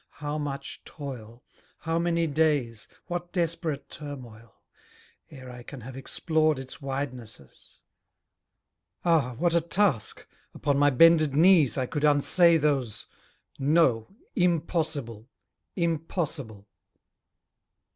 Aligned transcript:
How 0.17 0.39
much 0.39 0.83
toil! 0.83 1.43
How 1.81 1.99
many 1.99 2.25
days! 2.25 2.87
what 3.05 3.31
desperate 3.31 3.87
turmoil! 3.87 4.55
Ere 5.29 5.51
I 5.51 5.61
can 5.61 5.81
have 5.81 5.95
explored 5.95 6.57
its 6.57 6.81
widenesses. 6.81 7.81
Ah, 9.05 9.35
what 9.37 9.53
a 9.53 9.61
task! 9.61 10.25
upon 10.55 10.79
my 10.79 10.89
bended 10.89 11.35
knees, 11.35 11.77
I 11.77 11.85
could 11.85 12.03
unsay 12.03 12.57
those 12.57 13.05
no, 13.59 14.09
impossible! 14.35 15.29
Impossible! 15.75 16.67